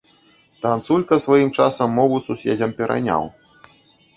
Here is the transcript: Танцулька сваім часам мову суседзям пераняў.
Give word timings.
Танцулька 0.63 1.19
сваім 1.25 1.51
часам 1.65 1.93
мову 1.99 2.17
суседзям 2.29 2.71
пераняў. 2.81 3.23